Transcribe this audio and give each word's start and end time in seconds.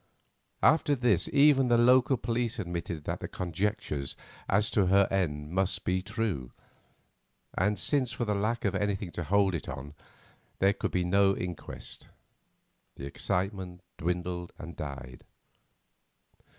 After 0.63 0.95
this 0.95 1.29
even 1.31 1.67
the 1.67 1.77
local 1.77 2.17
police 2.17 2.57
admitted 2.57 3.03
that 3.03 3.19
the 3.19 3.27
conjectures 3.27 4.15
as 4.49 4.71
to 4.71 4.87
her 4.87 5.07
end 5.11 5.51
must 5.51 5.83
be 5.85 6.01
true, 6.01 6.51
and, 7.55 7.77
since 7.77 8.11
for 8.11 8.25
the 8.25 8.33
lack 8.33 8.65
of 8.65 8.73
anything 8.73 9.11
to 9.11 9.23
hold 9.23 9.53
it 9.53 9.69
on 9.69 9.93
there 10.57 10.73
could 10.73 10.89
be 10.89 11.03
no 11.03 11.37
inquest, 11.37 12.07
the 12.95 13.05
excitement 13.05 13.81
dwindled 13.99 14.51
and 14.57 14.75
died. 14.75 15.23